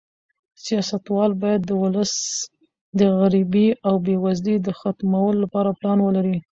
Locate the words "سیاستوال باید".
0.65-1.61